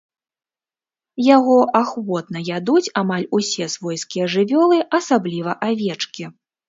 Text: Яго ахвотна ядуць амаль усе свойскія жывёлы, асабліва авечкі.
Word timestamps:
Яго 1.25 1.57
ахвотна 1.81 2.41
ядуць 2.57 2.83
амаль 3.03 3.29
усе 3.41 3.67
свойскія 3.75 4.25
жывёлы, 4.37 4.77
асабліва 5.01 5.51
авечкі. 5.69 6.23